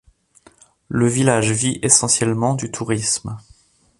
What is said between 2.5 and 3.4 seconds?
du tourisme.